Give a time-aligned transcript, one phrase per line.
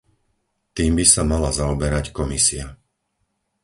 [0.77, 2.67] Tým by sa mala zaoberať Komisia.